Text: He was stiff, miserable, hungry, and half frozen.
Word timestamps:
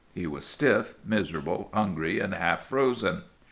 He 0.15 0.25
was 0.25 0.43
stiff, 0.47 0.95
miserable, 1.05 1.69
hungry, 1.75 2.19
and 2.19 2.33
half 2.33 2.65
frozen. 2.65 3.21